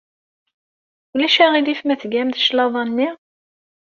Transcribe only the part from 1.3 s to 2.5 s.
aɣilif ma tgam-d